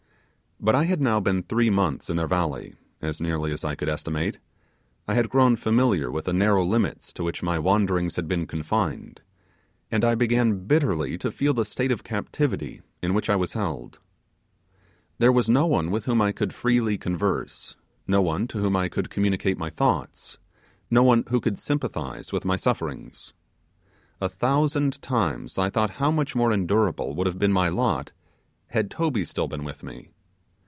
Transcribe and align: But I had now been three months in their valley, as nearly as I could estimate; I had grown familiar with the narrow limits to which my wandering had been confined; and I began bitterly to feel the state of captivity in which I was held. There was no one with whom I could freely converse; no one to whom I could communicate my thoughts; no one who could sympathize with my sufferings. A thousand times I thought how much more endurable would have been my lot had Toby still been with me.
But 0.63 0.75
I 0.75 0.83
had 0.83 1.01
now 1.01 1.19
been 1.19 1.41
three 1.41 1.71
months 1.71 2.07
in 2.07 2.17
their 2.17 2.27
valley, 2.27 2.75
as 3.01 3.19
nearly 3.19 3.51
as 3.51 3.65
I 3.65 3.73
could 3.73 3.89
estimate; 3.89 4.37
I 5.07 5.15
had 5.15 5.27
grown 5.27 5.55
familiar 5.55 6.11
with 6.11 6.25
the 6.25 6.33
narrow 6.33 6.63
limits 6.63 7.11
to 7.13 7.23
which 7.23 7.41
my 7.41 7.57
wandering 7.57 8.11
had 8.15 8.27
been 8.27 8.45
confined; 8.45 9.21
and 9.89 10.05
I 10.05 10.13
began 10.13 10.67
bitterly 10.67 11.17
to 11.17 11.31
feel 11.31 11.55
the 11.55 11.65
state 11.65 11.91
of 11.91 12.03
captivity 12.03 12.81
in 13.01 13.15
which 13.15 13.27
I 13.27 13.35
was 13.35 13.53
held. 13.53 13.97
There 15.17 15.31
was 15.31 15.49
no 15.49 15.65
one 15.65 15.89
with 15.89 16.05
whom 16.05 16.21
I 16.21 16.31
could 16.31 16.53
freely 16.53 16.95
converse; 16.95 17.75
no 18.05 18.21
one 18.21 18.47
to 18.49 18.59
whom 18.59 18.75
I 18.75 18.87
could 18.87 19.09
communicate 19.09 19.57
my 19.57 19.71
thoughts; 19.71 20.37
no 20.91 21.01
one 21.01 21.23
who 21.29 21.39
could 21.41 21.57
sympathize 21.57 22.31
with 22.31 22.45
my 22.45 22.55
sufferings. 22.55 23.33
A 24.19 24.29
thousand 24.29 25.01
times 25.01 25.57
I 25.57 25.71
thought 25.71 25.89
how 25.97 26.11
much 26.11 26.35
more 26.35 26.53
endurable 26.53 27.15
would 27.15 27.25
have 27.25 27.39
been 27.39 27.51
my 27.51 27.69
lot 27.69 28.11
had 28.67 28.91
Toby 28.91 29.25
still 29.25 29.47
been 29.47 29.63
with 29.63 29.81
me. 29.81 30.09